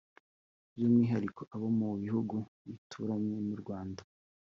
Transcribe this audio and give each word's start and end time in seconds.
by’umwihariko 0.71 1.41
abo 1.55 1.67
mu 1.77 1.89
bihugu 2.03 2.35
bituranye 2.67 3.35
n’u 3.47 3.57
Rwanda 3.61 4.01